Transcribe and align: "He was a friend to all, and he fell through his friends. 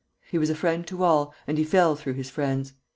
"He 0.31 0.39
was 0.39 0.49
a 0.49 0.55
friend 0.55 0.87
to 0.87 1.03
all, 1.03 1.31
and 1.45 1.59
he 1.59 1.63
fell 1.63 1.95
through 1.95 2.13
his 2.13 2.31
friends. 2.31 2.73